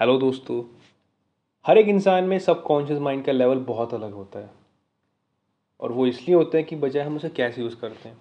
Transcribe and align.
Hello 0.00 0.18
दोस्तों। 0.18 0.62
हर 1.66 1.78
एक 1.78 1.88
इंसान 1.88 2.24
में 2.24 2.38
सब 2.38 2.62
कॉन्शियस 2.62 2.98
माइंड 2.98 3.24
का 3.24 3.32
लेवल 3.32 3.58
बहुत 3.58 3.94
अलग 3.94 4.12
होता 4.12 4.38
है। 4.38 4.50
और 5.80 5.92
वो 5.92 6.06
इसलिए 6.06 6.36
होता 6.36 6.56
है 6.58 6.62
कि 6.62 6.76
बजाय 6.76 7.04
हम 7.04 7.16
उसे 7.16 7.28
कैसे 7.28 7.62
यूज़ 7.62 7.76
करते 7.76 8.08
हैं। 8.08 8.16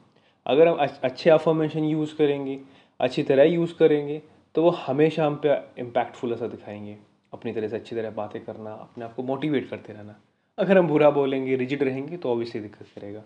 अगर 0.45 0.67
हम 0.67 0.87
अच्छे 1.03 1.29
अफॉर्मेशन 1.29 1.83
यूज़ 1.83 2.15
करेंगे, 2.15 2.59
अच्छी 2.99 3.23
तरह 3.23 3.43
यूज़ 3.43 3.73
करेंगे 3.73 4.21
तो 4.55 4.63
वो 4.63 4.69
हमेशा 4.69 5.25
हम 5.25 5.35
पे 5.45 5.81
इम्पैक्टफुल 5.81 6.33
ऐसा 6.33 6.47
दिखाएँगे। 6.47 6.97
अपनी 7.33 7.53
तरह 7.53 7.67
से 7.67 7.75
अच्छी 7.75 7.95
तरह 7.95 8.09
बातें 8.11 8.43
करना, 8.45 8.71
अपने 8.71 9.05
आप 9.05 9.15
को 9.15 9.23
मोटिवेट 9.23 9.69
करते 9.69 9.93
रहना। 9.93 10.15
अगर 10.57 10.77
हम 10.77 10.87
बुरा 10.87 11.09
बोलेंगे 11.09 11.55
रिजिड 11.55 11.83
रहेंगे 11.83 12.17
तो 12.17 12.31
ऑब्वियसली 12.31 12.61
दिक्कत 12.61 12.87
करेगा। 12.95 13.23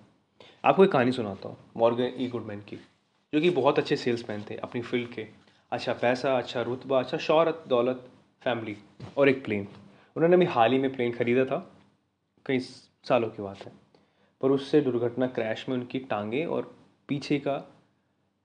आपको 0.66 0.84
एक 0.84 0.92
कहानी 0.92 1.12
सुनाता 1.12 1.50
हूँ 1.50 1.58
मॉर्गन 1.78 2.14
ई 2.18 2.28
गुडमैन 2.28 2.60
की, 2.60 2.76
जो 3.34 3.42
कि 3.42 3.50
बहुत 3.50 3.80
अच्छे 3.80 3.96
सेल्समैन 3.96 4.46
थे 4.50 4.56
अपनी 4.56 4.82
फ़ील्ड 4.82 5.14
के। 5.14 5.28
अच्छा 5.72 5.94
पैसा 5.94 6.38
अच्छा 6.38 6.62
रुतबा 6.62 7.00
अच्छा 7.00 7.18
शहरत, 7.18 7.64
दौलत। 7.68 8.10
फैमिली 8.46 8.76
और 9.18 9.30
एक 9.30 9.44
प्लेन 9.46 9.68
उन्होंने 10.16 10.36
अभी 10.36 10.46
हाल 10.46 10.72
ही 10.72 10.78
में 10.80 10.94
प्लेन 10.94 11.12
ख़रीदा 11.14 11.46
था, 11.46 11.58
कई 12.46 12.60
सालों 12.60 13.30
की 13.30 13.42
बात 13.42 13.58
है, 13.58 13.72
पर 14.42 14.52
उससे 14.52 14.82
दुर्घटना 14.82 15.28
क्रैश 15.28 15.66
में 15.70 15.76
उनकी 15.76 16.00
टांगे 16.00 16.46
और 16.46 16.72
पीछे 17.10 17.40
का 17.40 17.58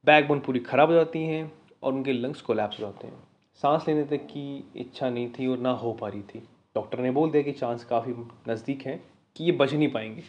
बैकबोन 0.05 0.41
पूरी 0.41 0.61
ख़राब 0.61 0.89
हो 0.89 0.95
जाती 0.95 1.23
हैं 1.23 1.51
और 1.83 1.93
उनके 1.93 2.13
लंग्स 2.13 2.41
कोलैप्स 2.41 2.81
हो 2.81 2.85
जाते 2.85 3.07
हैं। 3.07 3.23
सांस 3.63 3.85
लेने 3.89 4.05
तक 4.07 4.25
की 4.27 4.65
इच्छा 4.77 5.09
नहीं 5.11 5.29
थी 5.29 5.47
और 5.47 5.59
ना 5.59 5.71
हो 5.73 5.93
पा 5.93 6.09
रही 6.09 6.23
थी। 6.25 6.39
डॉक्टर 6.77 6.99
ने 6.99 7.11
बोल 7.11 7.31
दिया 7.31 7.43
कि 7.43 7.53
चांस 7.53 7.85
काफ़ी 7.85 8.15
नज़दीक 8.49 8.83
है 8.83 9.01
कि 9.37 9.45
ये 9.45 9.53
बच 9.53 9.75
नहीं 9.75 9.91
पाएँगे। 9.93 10.23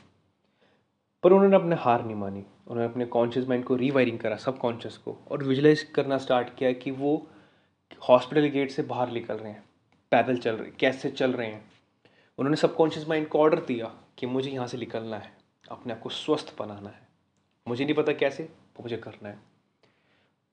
पर 1.24 1.34
उन्होंने 1.34 1.56
अपने 1.56 1.76
हार 1.76 2.04
नहीं 2.06 2.16
मानी। 2.16 2.44
उन्होंने 2.68 2.92
अपने 2.92 3.06
कॉन्शियस 3.06 3.48
माइंड 3.50 3.64
को 3.66 3.76
रीवायरिंग 3.76 4.20
करा 4.20 4.36
सब 4.36 4.58
कॉन्शियस 4.58 4.98
को, 4.98 5.18
और 5.32 5.44
विजुलाइज 5.44 5.84
करना 5.96 6.18
स्टार्ट 6.18 6.56
किया 6.58 6.72
कि 6.74 6.92
वो 6.92 7.16
हॉस्पिटल 8.02 8.46
गेट 8.46 8.72
से 8.72 8.84
बाहर 8.84 9.12
निकल 9.12 9.36
रहे 9.36 9.52
हैं, 9.52 9.64
पैदल 10.12 10.38
चल 10.38 10.56
रहे, 10.56 10.72
कैसे 10.80 11.10
चल 11.10 11.34
रहे 11.34 11.48
हैं। 11.48 11.64
उन्होंने 12.40 12.58
सबकॉन्शियस 12.58 13.08
माइंड 13.08 13.28
को 13.28 13.40
ऑर्डर 13.40 13.60
दिया 13.60 13.92
कि 14.18 14.28
मुझे 14.28 14.50
यहाँ 14.50 14.68
से 14.68 14.78
निकलना 14.78 15.18
है, 15.18 15.32
अपने 15.72 15.94
आप 15.94 16.00
को 16.00 16.10
स्वस्थ 16.10 16.56
बनाना 16.60 16.90
है। 16.90 17.08
मुझे 17.68 17.84
नहीं 17.86 17.96
पता 17.96 18.14
कैसे 18.14 18.44
वो 18.44 18.84
मुझे 18.84 18.98
करना 18.98 19.30
है। 19.30 19.38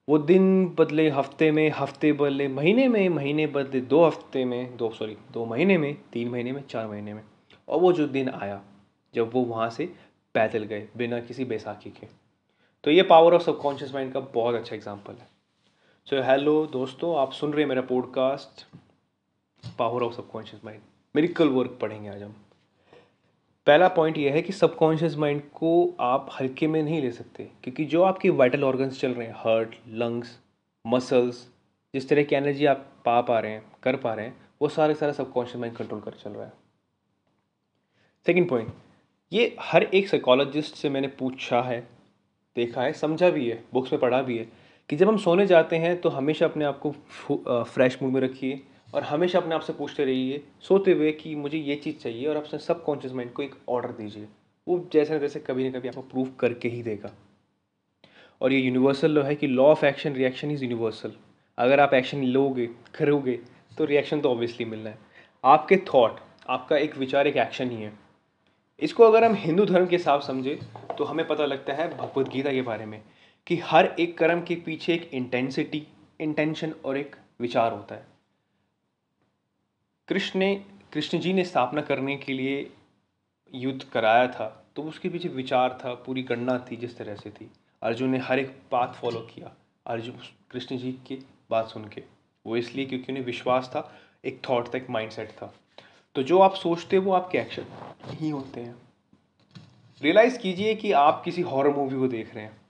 वो 0.09 0.19
दिन 0.19 0.67
बदले, 0.79 1.09
हफ़्ते 1.11 1.51
में, 1.51 1.71
हफ़्ते 1.71 2.13
बदले, 2.13 2.49
महीने 2.49 2.89
में, 2.89 3.09
महीने 3.09 3.47
बदले, 3.47 3.81
दो 3.81 4.05
हफ़्ते 4.05 4.45
में, 4.45 4.77
दो 4.77 4.91
सॉरी 4.91 5.17
दो 5.33 5.45
महीने 5.45 5.79
में, 5.79 5.97
तीन 6.13 6.29
महीने 6.29 6.53
में, 6.53 6.63
चार 6.67 6.87
महीने 6.87 7.15
में, 7.15 7.23
और 7.69 7.81
वो 7.81 7.93
जो 7.93 8.07
दिन 8.07 8.29
आया, 8.29 8.61
जब 9.15 9.31
वो 9.33 9.43
वहाँ 9.43 9.71
से 9.71 9.87
पैदल 10.35 10.65
गए, 10.65 10.89
बिना 10.97 11.21
किसी 11.21 11.45
बैसाखी 11.45 11.91
के। 11.91 12.07
तो 12.85 12.91
ये 12.91 13.03
पावर 13.03 13.35
ऑफ़ 13.35 13.43
सबकॉन्शियस 13.43 13.95
माइंड 13.95 14.13
का 14.13 14.21
बहुत 14.21 14.55
अच्छा 14.55 14.77
एग्ज़ाम्पल 14.77 15.13
है। 15.13 15.29
सो 16.07 16.23
हेलो 16.23 16.55
दोस्तों, 16.67 17.15
आप 17.17 17.33
सुन 17.33 17.53
रहे 17.53 17.63
हैं 17.63 17.69
मेरा 17.69 17.83
podcast 17.83 18.65
power 19.79 20.03
of 20.03 20.15
subconscious 20.15 20.65
mind 20.65 20.81
miracle 21.15 21.49
work 21.49 21.79
पढ़ेंगे 21.81 22.09
आज 22.09 22.23
हम। 22.23 22.33
पहला 23.67 23.89
पॉइंट 23.89 24.19
यह 24.19 24.33
है 24.33 24.43
कि 24.43 24.53
सबकॉन्शियस 24.53 25.17
माइंड 25.17 25.43
को 25.51 25.71
आप 26.01 26.31
हल्के 26.41 26.67
में 26.67 26.83
नहीं 26.83 27.01
ले 27.03 27.11
सकते, 27.11 27.49
क्योंकि 27.63 27.85
जो 27.85 28.03
आपके 28.03 28.31
वाइटल 28.31 28.65
ऑर्गन्स 28.65 29.01
चल 29.01 29.13
रहे 29.13 29.27
हैं 29.27 29.35
हार्ट 29.37 29.77
लंग्स 29.89 30.39
मसल्स 30.85 31.47
जिस 31.95 32.09
तरह 32.09 32.23
की 32.23 32.37
एनर्जी 32.37 32.67
आप 32.67 32.87
पा 33.05 33.21
पा 33.21 33.39
रहे 33.39 33.53
हैं, 33.53 33.65
कर 33.83 33.97
पा 33.97 34.15
रहे 34.15 34.27
हैं, 34.27 34.37
वो 34.63 34.69
सारे 34.69 34.95
सारा 34.95 35.13
सबकॉन्शियस 35.13 35.61
माइंड 35.61 35.77
कंट्रोल 35.77 36.01
कर 36.01 36.15
चल 36.15 36.31
रहा 36.31 36.47
है। 36.47 36.53
सेकेंड 38.27 38.49
पॉइंट 38.49 38.73
ये 39.33 39.55
हर 39.61 39.83
एक 39.85 40.09
साइकोलॉजिस्ट 40.09 40.75
से 40.75 40.89
मैंने 40.89 41.09
पूछा 41.09 41.63
है, 41.63 41.81
देखा 42.57 42.83
है, 42.83 42.93
समझा 42.93 43.31
भी 43.31 43.49
है 43.51 43.65
बुक्स 43.73 43.93
में 43.93 44.01
पढ़ा 44.01 44.21
भी 44.23 44.39
है 44.39 44.61
कि 44.93 44.97
जब 44.97 45.09
हम 45.09 45.17
सोने 45.17 45.47
जाते 45.47 45.77
हैं 45.77 46.01
तो 46.01 46.09
हमेशा 46.09 46.47
अपने 46.47 46.65
आप 46.65 46.81
को 46.83 47.63
फ्रेश 47.65 47.97
मूड 48.03 48.13
में 48.13 48.21
रखिए 48.21 48.61
और 48.95 49.03
हमेशा 49.03 49.39
अपने 49.39 49.55
आप 49.55 49.61
से 49.61 49.73
पूछते 49.73 50.05
रहिए, 50.05 50.43
सोते 50.61 50.93
हुए 50.93 51.13
कि 51.13 51.35
मुझे 51.35 51.59
ये 51.59 51.77
चीज़ 51.77 51.97
चाहिए 51.97 52.27
और 52.27 52.37
अपने 52.37 52.59
सब 52.59 52.83
कॉन्शियस 52.85 53.15
माइंड 53.15 53.33
को 53.33 53.43
एक 53.43 53.55
ऑर्डर 53.69 53.93
दीजिए। 53.93 54.27
वो 54.67 54.79
जैसे 54.93 55.15
न 55.15 55.19
जैसे 55.21 55.41
कभी 55.41 55.69
ना 55.69 55.79
कभी 55.79 55.89
आपको 55.89 56.01
प्रूव 56.03 56.29
करके 56.41 56.69
ही 56.69 56.83
देगा। 56.83 57.13
और 58.41 58.53
ये 58.53 58.59
यूनिवर्सल 58.59 59.11
लॉ 59.11 59.23
है 59.23 59.35
कि 59.35 59.47
law 59.47 59.65
of 59.67 59.85
action 59.87 60.13
reaction 60.15 60.51
is 60.51 60.65
universal 60.65 61.13
अगर 61.59 61.81
आप 61.81 61.95
एक्शन 61.95 62.25
लोगे, 62.25 62.67
करोगे 62.95 63.39
तो 63.79 63.85
रिएक्शन 63.85 64.21
तो 64.21 64.31
ऑब्वियसली 64.31 64.67
मिलना 64.67 64.91
है। 64.91 64.99
आपके 65.45 65.77
थॉट 65.95 66.21
आपका 66.49 66.77
एक 66.77 66.99
विचार, 66.99 67.27
एक 67.27 67.37
एक्शन 67.39 67.71
ही 67.71 67.83
है। 67.83 67.93
इसको 68.83 69.05
अगर 69.05 69.25
हम 69.25 69.35
हिंदू 69.39 69.65
धर्म 69.65 69.87
के 69.87 69.97
हिसाब 69.97 70.21
समझे 70.21 70.59
तो 70.99 71.05
हमें 71.05 71.27
पता 71.27 71.47
लगता 71.47 71.75
है 71.75 71.89
भगवत 71.97 72.29
गीता 72.29 72.53
के 72.53 72.63
बारे 72.63 72.87
में। 72.87 73.01
कि 73.47 73.57
हर 73.57 73.87
एक 74.01 74.19
कर्म 74.19 74.43
के 74.43 74.55
पीछे 74.57 74.95
एक 74.95 75.11
इंटेंसिटी 75.15 75.87
इंटेंशन 76.21 76.73
और 76.85 76.97
एक 76.99 77.17
विचार 77.41 77.73
होता 77.73 77.95
है। 77.95 78.07
कृष्ण 80.09 80.39
ने, 80.39 80.65
कृष्ण 80.93 81.19
जी 81.19 81.33
ने 81.33 81.45
स्थापना 81.45 81.81
करने 81.81 82.17
के 82.17 82.33
लिए 82.33 82.71
युद्ध 83.55 83.83
कराया 83.83 84.27
था 84.29 84.59
तो 84.77 84.83
उसके 84.83 85.09
पीछे 85.09 85.29
विचार 85.29 85.79
था, 85.85 85.95
पूरी 85.95 86.23
गणना 86.23 86.59
थी 86.71 86.77
जिस 86.77 86.97
तरह 86.97 87.17
से 87.17 87.31
थी। 87.31 87.51
अर्जुन 87.83 88.11
ने 88.11 88.19
हर 88.19 88.39
एक 88.39 88.57
बात 88.73 88.95
फॉलो 88.95 89.21
किया। 89.21 89.53
अर्जुन, 89.87 90.19
कृष्ण 90.51 90.79
जी 90.79 90.93
की 90.93 91.27
बात 91.51 91.69
सुन 91.69 91.89
के। 91.89 92.03
वो 92.47 92.57
इसलिए 92.57 92.87
क्योंकि 92.87 93.13
उन्हें 93.13 93.25
विश्वास 93.25 93.69
था, 93.69 94.01
एक 94.25 94.41
थॉट 94.49 94.69
था, 94.69 94.79
एक 94.79 94.91
माइंडसेट 94.91 95.31
था। 95.31 95.55
तो 96.15 96.23
जो 96.23 96.39
आप 96.39 96.55
सोचते 96.55 96.97
हैं, 96.97 97.03
वो 97.05 97.13
आपके 97.13 97.39
एक्शन 97.39 97.65
ही 98.07 98.31
होते 98.31 98.61
हैं। 98.61 98.75
रियलाइज़ 100.03 100.39
कीजिए 100.39 100.75
कि 100.75 100.93
आप 100.93 101.23
किसी 101.25 101.43
हॉरर 101.43 101.71
मूवी 101.71 101.99
को 101.99 102.09
देख 102.09 102.35
रहे 102.35 102.45
हैं। 102.45 102.62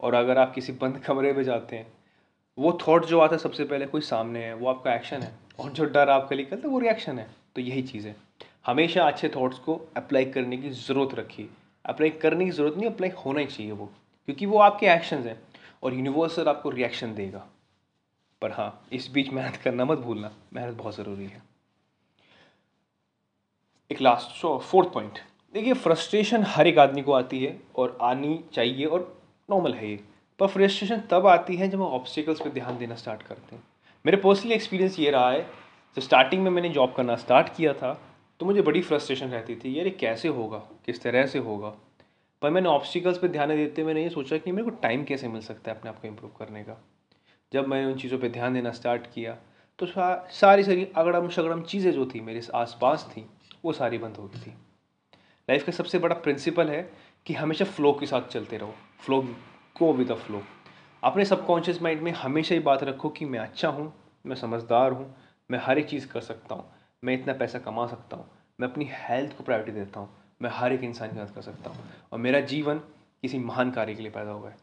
और 0.00 0.14
अगर 0.14 0.38
आप 0.38 0.54
किसी 0.54 0.72
बंद 0.72 0.98
कमरे 0.98 1.32
में 1.32 1.42
जाते 1.44 1.76
हैं, 1.76 1.92
वो 2.58 2.78
थॉट 2.88 3.06
जो 3.06 3.20
आता 3.20 3.34
है 3.36 3.42
सबसे 3.42 3.64
पहले 3.64 3.86
कोई 3.86 4.00
सामने 4.00 4.44
है, 4.44 4.54
वो 4.54 4.68
आपका 4.68 4.94
एक्शन 4.94 5.20
है। 5.20 5.32
और 5.60 5.70
जो 5.70 5.84
डर 5.84 6.08
आपका 6.08 6.36
निकलता 6.36 6.68
है, 6.68 6.74
वो 6.74 6.78
रिएक्शन 6.78 7.18
है। 7.18 7.30
तो 7.54 7.60
यही 7.60 7.82
चीज़ 7.82 8.08
है। 8.08 8.16
हमेशा 8.66 9.06
अच्छे 9.06 9.28
थॉट्स 9.28 9.58
को 9.58 9.88
अप्लाई 9.96 10.24
करने 10.24 10.56
की 10.56 10.70
ज़रूरत 10.70 11.14
रखिए। 11.14 11.48
अप्लाई 11.86 12.10
करने 12.10 12.44
की 12.44 12.50
ज़रूरत 12.50 12.76
नहीं 12.76 12.90
अप्लाई 12.90 13.10
होना 13.10 13.40
ही 13.40 13.46
चाहिए 13.46 13.72
वो। 13.72 13.86
क्योंकि 14.26 14.46
वो 14.46 14.58
आपके 14.58 14.86
एक्शंस 14.86 15.26
हैं 15.26 15.42
और 15.82 15.94
यूनिवर्सल 15.94 16.48
आपको 16.48 16.70
रिएक्शन 16.70 17.14
देगा। 17.14 17.46
पर 18.42 18.50
हाँ 18.52 18.86
इस 18.92 19.10
बीच 19.10 19.30
मेहनत 19.30 19.56
करना 19.56 19.84
मत 19.84 19.98
भूलना। 19.98 20.30
मेहनत 20.52 20.74
बहुत 20.74 20.96
ज़रूरी 20.96 21.26
है। 21.26 21.42
एक 23.92 24.00
लास्ट 24.00 24.60
फोर्थ 24.62 24.92
पॉइंट 24.92 25.18
देखिए 25.54 25.74
फ्रस्ट्रेशन 25.74 26.42
हर 26.42 26.66
एक 26.66 26.78
आदमी 26.78 27.02
को 27.02 27.12
आती 27.12 27.44
है 27.44 27.60
और 27.76 27.98
आनी 28.02 28.44
चाहिए 28.52 28.84
और 28.86 29.19
नॉर्मल 29.50 29.74
है 29.74 29.90
ये। 29.90 29.98
पर 30.40 30.46
फ्रस्ट्रेशन 30.48 31.02
तब 31.10 31.26
आती 31.26 31.56
है 31.56 31.68
जब 31.68 31.80
हम 31.80 31.86
ऑब्स्टिकल्स 31.88 32.40
पे 32.40 32.50
ध्यान 32.50 32.78
देना 32.78 32.94
स्टार्ट 32.96 33.22
करते 33.22 33.56
हैं। 33.56 33.62
मेरे 34.04 34.16
पर्सनली 34.18 34.54
एक्सपीरियंस 34.54 34.98
ये 34.98 35.10
रहा 35.10 35.30
है, 35.30 35.42
जब 35.96 36.02
स्टार्टिंग 36.02 36.42
में 36.42 36.50
मैंने 36.50 36.68
जॉब 36.70 36.92
करना 36.92 37.16
स्टार्ट 37.18 37.54
किया 37.56 37.72
था 37.74 37.92
तो 38.40 38.46
मुझे 38.46 38.62
बड़ी 38.62 38.80
फ्रस्ट्रेशन 38.82 39.28
रहती 39.28 39.54
थी, 39.54 39.76
यार 39.78 39.86
ये 39.86 39.90
कैसे 39.92 40.28
होगा? 40.30 40.58
किस 40.86 41.02
तरह 41.02 41.26
से 41.26 41.38
होगा? 41.40 41.74
पर 42.42 42.50
मैंने 42.50 42.68
ऑब्स्टिकल्स 42.68 43.18
पे 43.18 43.28
ध्यान 43.28 43.48
देते 43.48 43.84
मैंने 43.84 44.02
ये 44.02 44.10
सोचा 44.10 44.36
कि 44.38 44.52
मेरे 44.52 44.64
को 44.64 44.70
टाइम 44.82 45.04
कैसे 45.04 45.28
मिल 45.28 45.40
सकता 45.42 45.70
है 45.70 45.76
अपने 45.78 45.90
आप 45.90 46.00
को 46.00 46.08
इम्प्रूव 46.08 46.30
करने 46.38 46.62
का। 46.62 46.76
जब 47.52 47.66
मैंने 47.68 47.92
उन 47.92 47.98
चीज़ों 47.98 48.18
पे 48.18 48.28
ध्यान 48.28 48.54
देना 48.54 48.70
स्टार्ट 48.72 49.06
किया 49.14 49.36
तो 49.78 49.86
सारी 49.86 50.62
सारी 50.62 50.86
अगड़म 50.96 51.28
शगड़म 51.28 51.62
चीज़ें 51.62 51.90
जो 51.92 52.06
थी, 52.06 52.20
मेरे 52.20 52.42
आस 52.54 52.76
पास 52.80 53.08
थी, 53.12 53.24
वो 53.64 53.72
सारी 53.72 53.98
बंद 53.98 54.16
हो 54.16 54.24
गई 54.24 54.40
थी। 54.40 54.50
लाइफ 55.48 55.64
का 55.66 55.72
सबसे 55.72 55.98
बड़ा 55.98 56.14
प्रिंसिपल 56.16 56.68
है 56.68 56.82
कि 57.26 57.34
हमेशा 57.34 57.64
फ्लो 57.64 57.92
के 57.92 58.06
साथ 58.06 58.28
चलते 58.28 58.56
रहो। 58.56 58.74
Flow 59.00 59.20
go 59.76 59.92
with 59.92 60.10
the 60.12 60.14
flow 60.16 60.42
अपने 61.02 61.24
सबकॉन्शियस 61.24 61.80
माइंड 61.82 62.00
में 62.02 62.10
हमेशा 62.12 62.54
ये 62.54 62.60
बात 62.60 62.82
रखो 62.84 63.08
कि 63.08 63.24
मैं 63.24 63.38
अच्छा 63.38 63.68
हूँ, 63.68 63.92
मैं 64.24 64.36
समझदार 64.36 64.92
हूँ, 64.92 65.14
मैं 65.50 65.58
हर 65.62 65.78
एक 65.78 65.88
चीज़ 65.88 66.06
कर 66.08 66.20
सकता 66.20 66.54
हूँ, 66.54 66.64
मैं 67.02 67.14
इतना 67.14 67.32
पैसा 67.32 67.58
कमा 67.58 67.86
सकता 67.86 68.16
हूँ, 68.16 68.26
मैं 68.60 68.68
अपनी 68.68 68.88
हेल्थ 68.92 69.36
को 69.36 69.44
प्रायोरिटी 69.44 69.72
देता 69.72 70.00
हूँ, 70.00 70.08
मैं 70.42 70.50
हर 70.52 70.72
एक 70.72 70.84
इंसान 70.84 71.12
की 71.12 71.20
मदद 71.20 71.34
कर 71.34 71.42
सकता 71.42 71.70
हूँ। 71.70 71.84
और 72.12 72.18
मेरा 72.18 72.40
जीवन 72.42 72.78
किसी 73.22 73.38
महान 73.38 73.70
कार्य 73.70 73.94
के 73.94 74.02
लिए 74.02 74.10
पैदा 74.10 74.30
हुआ 74.30 74.50
है 74.50 74.56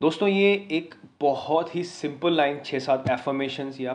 दोस्तों, 0.00 0.28
ये 0.28 0.52
एक 0.72 0.94
बहुत 1.20 1.74
ही 1.74 1.84
सिंपल 1.84 2.36
लाइन 2.36 2.60
छः 2.64 2.78
सात 2.78 3.10
एफर्मेशंस 3.10 3.80
या 3.80 3.92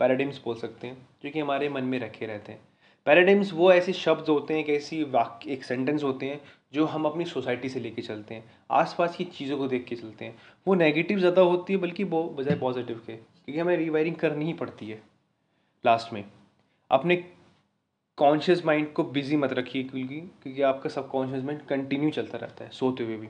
पैराडिम्स 0.00 0.40
बोल 0.44 0.56
सकते 0.56 0.86
हैं, 0.86 1.06
जो 1.22 1.30
कि 1.30 1.40
हमारे 1.40 1.68
मन 1.68 1.84
में 1.84 1.98
रखे 1.98 2.26
रहते 2.26 2.52
हैं। 2.52 2.67
पैराडिम्स 3.06 3.52
वो 3.52 3.72
ऐसे 3.72 3.92
शब्द 3.92 4.28
होते 4.28 4.54
हैं, 4.54 4.60
एक 4.60 4.70
ऐसी 4.70 5.02
वाक्य, 5.04 5.50
एक 5.50 5.64
सेंटेंस 5.64 6.02
होते 6.02 6.26
हैं, 6.26 6.40
जो 6.72 6.84
हम 6.84 7.04
अपनी 7.04 7.24
सोसाइटी 7.24 7.68
से 7.68 7.80
लेके 7.80 8.02
चलते 8.02 8.34
हैं, 8.34 8.44
आसपास 8.70 9.16
की 9.16 9.24
चीज़ों 9.24 9.58
को 9.58 9.68
देख 9.68 9.84
के 9.84 9.96
चलते 9.96 10.24
हैं। 10.24 10.36
वो 10.66 10.74
नेगेटिव 10.74 11.18
ज़्यादा 11.18 11.42
होती 11.42 11.72
है, 11.72 11.78
बल्कि 11.78 12.04
वो 12.04 12.22
बजाय 12.28 12.56
पॉजिटिव 12.56 13.02
के, 13.06 13.12
क्योंकि 13.12 13.58
हमें 13.60 13.76
रिवायरिंग 13.76 14.16
करनी 14.16 14.44
ही 14.44 14.52
पड़ती 14.52 14.90
है 14.90 15.02
लास्ट 15.84 16.12
में। 16.12 16.24
अपने 16.90 17.16
कॉन्शियस 18.18 18.64
माइंड 18.66 18.92
को 18.92 19.04
बिज़ी 19.04 19.36
मत 19.36 19.52
रखिए, 19.52 19.82
क्योंकि 19.82 20.20
क्योंकि 20.42 20.62
आपका 20.62 20.90
सबकॉन्शियस 20.90 21.44
माइंड 21.44 21.60
कंटिन्यू 21.62 22.10
चलता 22.10 22.38
रहता 22.38 22.64
है, 22.64 22.70
सोते 22.70 23.04
हुए 23.04 23.16
भी। 23.16 23.28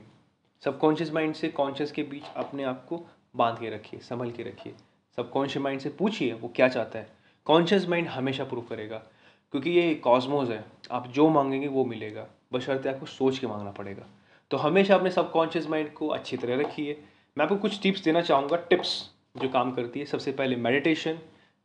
सबकॉन्शियस 0.63 1.11
माइंड 1.13 1.33
से 1.33 1.49
कॉन्शियस 1.49 1.91
के 1.91 2.03
बीच 2.03 2.23
अपने 2.35 2.63
आप 2.63 2.85
को 2.85 3.05
बाँध 3.35 3.59
के 3.59 3.69
रखिए, 3.69 3.99
संभल 3.99 4.31
के 4.31 4.43
रखिए। 4.43 4.73
सबकॉन्शियस 5.17 5.63
माइंड 5.63 5.81
से 5.81 5.89
पूछिए, 5.89 6.33
वो 6.33 6.51
क्या 6.55 6.67
चाहता 6.67 6.99
है? 6.99 7.09
कॉन्शियस 7.45 7.87
माइंड 7.89 8.07
हमेशा 8.07 8.43
प्रूव 8.43 8.65
करेगा। 8.69 9.01
क्योंकि 9.51 9.69
ये 9.69 9.95
कॉस्मोज 9.95 10.51
है। 10.51 10.65
आप 10.91 11.07
जो 11.07 11.29
मांगेंगे 11.29 11.67
वो 11.67 11.85
मिलेगा। 11.85 12.27
बशर्ते 12.53 12.89
आपको 12.89 13.05
सोच 13.05 13.39
के 13.39 13.47
मांगना 13.47 13.71
पड़ेगा। 13.71 14.03
तो 14.51 14.57
हमेशा 14.57 14.95
अपने 14.95 15.09
सबकॉन्शियस 15.09 15.67
माइंड 15.67 15.93
को 15.93 16.07
अच्छी 16.07 16.37
तरह 16.37 16.59
रखिए। 16.59 17.03
मैं 17.37 17.43
आपको 17.43 17.55
कुछ 17.55 17.81
टिप्स 17.81 18.03
देना 18.03 18.21
चाहूँगा। 18.21 18.57
टिप्स 18.57 19.13
जो 19.37 19.49
काम 19.49 19.71
करती 19.71 19.99
है। 19.99 20.05
सबसे 20.05 20.31
पहले 20.31 20.55
मेडिटेशन 20.55 21.19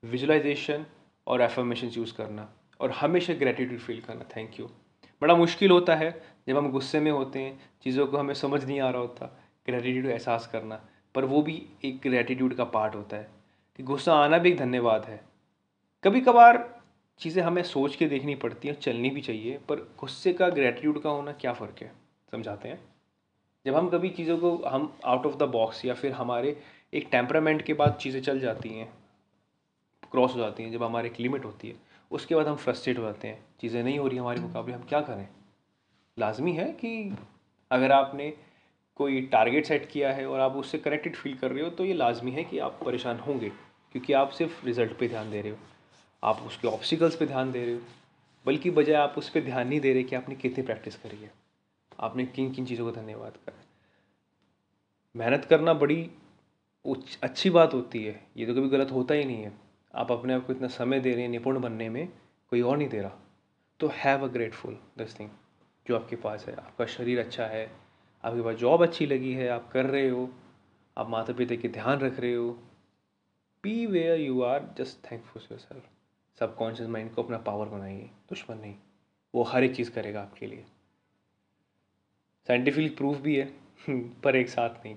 विजुलाइजेशन 0.04 0.86
और 1.26 1.42
एफर्मेशन 1.42 1.86
यूज़ 1.86 2.14
करना। 2.14 2.50
और 2.80 2.90
हमेशा 2.90 3.34
ग्रेटिट्यूड 3.34 3.80
फील 3.80 4.00
करना। 4.00 4.24
थैंक 4.36 4.60
यू 4.60 4.66
बड़ा 5.22 5.36
मुश्किल 5.36 5.70
होता 5.70 5.94
है 5.94 6.22
जब 6.48 6.56
हम 6.56 6.70
गुस्से 6.70 7.00
में 7.00 7.10
होते 7.10 7.38
हैं। 7.38 7.60
चीज़ों 7.82 8.06
को 8.06 8.16
हमें 8.16 8.34
समझ 8.34 8.64
नहीं 8.64 8.80
आ 8.80 8.90
रहा 8.90 9.00
होता। 9.00 9.40
ग्रेटिट्यूड 9.66 10.06
एहसास 10.06 10.46
करना। 10.46 10.80
पर 11.14 11.24
वो 11.24 11.42
भी 11.42 11.66
एक 11.84 12.00
ग्रेटिट्यूड 12.02 12.54
का 12.54 12.64
पार्ट 12.64 12.94
होता 12.94 13.16
है। 13.16 13.30
कि 13.76 13.82
गुस्सा 13.82 14.14
आना 14.14 14.38
भी 14.38 14.48
एक 14.48 14.56
धन्यवाद 14.56 15.04
है। 15.04 15.24
कभी 16.04 16.20
कभार 16.20 16.83
चीज़ें 17.20 17.42
हमें 17.42 17.62
सोच 17.62 17.96
के 17.96 18.06
देखनी 18.06 18.34
पड़ती 18.34 18.68
हैं, 18.68 18.74
चलनी 18.74 19.10
भी 19.10 19.20
चाहिए, 19.20 19.58
पर 19.68 19.80
गुस्से 20.00 20.32
का 20.32 20.48
ग्रेटिट्यूड 20.48 21.00
का 21.02 21.10
होना 21.10 21.32
क्या 21.32 21.52
फ़र्क 21.52 21.82
है? 21.82 21.90
समझाते 22.32 22.68
हैं? 22.68 22.80
जब 23.66 23.76
हम 23.76 23.88
कभी 23.88 24.08
चीज़ों 24.10 24.36
को, 24.38 24.56
हम 24.66 24.92
आउट 25.04 25.26
ऑफ़ 25.26 25.36
द 25.36 25.42
बॉक्स 25.50 25.84
या 25.84 25.94
फिर 25.94 26.12
हमारे 26.12 26.56
एक 26.92 27.08
टेम्परामेंट 27.10 27.62
के 27.62 27.74
बाद 27.74 27.98
चीज़ें 28.00 28.20
चल 28.22 28.40
जाती 28.40 28.68
हैं 28.68 28.92
क्रॉस 30.12 30.34
हो 30.34 30.40
जाती 30.40 30.62
हैं, 30.62 30.72
जब 30.72 30.82
हमारे 30.82 31.08
एक 31.08 31.20
लिमिट 31.20 31.44
होती 31.44 31.68
है, 31.68 31.74
उसके 32.10 32.34
बाद 32.34 32.48
हम 32.48 32.56
फ्रस्ट्रेट 32.56 32.98
हो 32.98 33.02
जाते 33.02 33.28
हैं, 33.28 33.38
चीज़ें 33.60 33.82
नहीं 33.82 33.98
हो 33.98 34.06
रही 34.08 34.18
हमारे 34.18 34.40
मुकाबले 34.40 34.74
हम 34.74 34.82
क्या 34.82 35.00
करें? 35.00 35.28
लाजमी 36.16 36.52
है 36.52 36.70
कि 36.72 37.16
अगर 37.70 37.92
आपने 37.92 38.32
कोई 38.96 39.20
टारगेट 39.22 39.66
सेट 39.66 39.88
किया 39.90 40.12
है 40.12 40.26
और 40.26 40.40
आप 40.40 40.56
उससे 40.56 40.78
कनेक्टेड 40.78 41.16
फील 41.16 41.34
कर 41.34 41.50
रहे 41.50 41.64
हो 41.64 41.70
तो 41.70 41.84
ये 41.84 41.94
लाजमी 41.94 42.30
है 42.30 42.44
कि 42.44 42.58
आप 42.58 42.78
परेशान 42.84 43.18
होंगे, 43.18 43.48
क्योंकि 43.94 44.12
आप 44.12 44.30
सिर्फ़ 44.30 44.64
रिज़ल्ट 44.66 44.98
पे 44.98 45.08
ध्यान 45.08 45.30
दे 45.30 45.40
रहे 45.40 45.52
हो। 45.52 45.58
आप 46.24 46.40
उसके 46.42 46.68
ऑब्स्टिकल्स 46.68 47.16
पे 47.16 47.26
ध्यान 47.26 47.52
दे 47.52 47.64
रहे 47.64 47.74
हो, 47.74 47.80
बल्कि 48.46 48.70
बजाय 48.70 48.96
आप 48.96 49.14
उस 49.18 49.28
पर 49.28 49.40
ध्यान 49.40 49.68
नहीं 49.68 49.80
दे 49.80 49.92
रहे 49.92 50.02
कि 50.02 50.16
आपने 50.16 50.34
कितनी 50.34 50.64
प्रैक्टिस 50.64 50.96
करी 50.96 51.16
है। 51.16 51.32
आपने 52.00 52.26
किन 52.26 52.52
किन 52.52 52.66
चीज़ों 52.66 52.84
को 52.84 52.92
धन्यवाद 52.92 53.36
करा 53.46 53.62
मेहनत 55.14 55.44
करना 55.44 55.74
बड़ी 55.74 56.10
अच्छी 57.22 57.50
बात 57.50 57.74
होती 57.74 58.02
है। 58.04 58.20
ये 58.36 58.46
तो 58.46 58.54
कभी 58.54 58.68
गलत 58.68 58.90
होता 58.92 59.14
ही 59.14 59.24
नहीं 59.24 59.42
है। 59.42 59.52
आप 59.94 60.12
अपने 60.12 60.34
आप 60.34 60.46
को 60.46 60.52
इतना 60.52 60.68
समय 60.68 61.00
दे 61.00 61.12
रहे 61.12 61.22
हैं, 61.22 61.28
निपुण 61.28 61.60
बनने 61.60 61.88
में, 61.88 62.08
कोई 62.52 62.60
और 62.60 62.76
नहीं 62.78 62.88
दे 62.88 63.00
रहा। 63.00 63.18
तो 63.80 63.90
have 63.94 64.24
a 64.24 64.30
grateful 64.32 64.78
this 64.98 65.18
thing 65.20 65.30
जो 65.86 65.96
आपके 65.96 66.16
पास 66.16 66.44
है। 66.48 66.54
आपका 66.56 66.86
शरीर 66.86 67.20
अच्छा 67.20 67.46
है, 67.46 67.64
आपके 68.24 68.42
पास 68.42 68.56
जॉब 68.56 68.82
अच्छी 68.82 69.06
लगी 69.06 69.32
है, 69.32 69.48
आप 69.48 69.70
कर 69.72 69.86
रहे 69.86 70.08
हो, 70.08 70.28
आप 70.96 71.08
माता 71.10 71.32
पिता 71.32 71.56
के 71.56 71.68
ध्यान 71.68 71.98
रख 71.98 72.20
रहे 72.20 72.34
हो। 72.34 72.50
Be 73.64 73.86
where 73.86 74.20
you 74.20 74.42
are 74.42 74.68
just 74.78 75.10
thankful 75.10 75.42
yourself 75.60 75.84
subconscious 76.38 76.88
mind 76.88 77.14
को 77.14 77.22
अपना 77.22 77.38
पावर 77.38 77.66
बनाइए, 77.66 78.02
दुश्मन 78.02 78.58
नहीं। 78.58 78.74
वो 79.34 79.42
हर 79.42 79.64
एक 79.64 79.76
चीज़ 79.76 79.90
करेगा 79.90 80.22
आपके 80.22 80.46
लिए। 80.46 80.64
साइंटिफिक 82.46 82.96
प्रूफ 82.96 83.18
भी 83.18 83.36
है, 83.36 83.54
पर 84.22 84.36
एक 84.36 84.48
साथ 84.48 84.70
नहीं। 84.70 84.96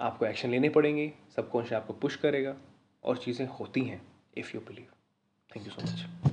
आपको 0.00 0.26
एक्शन 0.26 0.50
लेने 0.50 0.68
पड़ेंगे 0.68 1.12
सबकॉन्शियस 1.36 1.80
आपको 1.80 1.92
पुश 1.92 2.16
करेगा, 2.16 2.56
और 3.04 3.18
चीज़ें 3.18 3.46
होती 3.46 3.80
हैं 3.80 4.06
if 4.36 4.52
you 4.54 4.60
believe 4.60 4.86
thank 5.56 5.66
you 5.66 5.72
so 5.72 5.82
much. 5.82 6.25